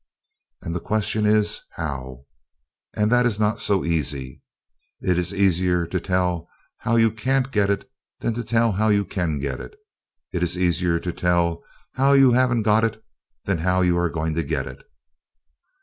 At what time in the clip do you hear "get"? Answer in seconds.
7.51-7.69, 9.37-9.61, 14.43-14.65